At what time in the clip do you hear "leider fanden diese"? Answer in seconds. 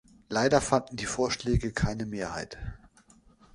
0.29-1.11